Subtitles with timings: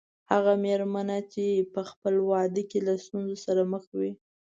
[0.31, 4.11] هغه مېرمنه چې په خپل واده کې له ستونزو سره مخ وي.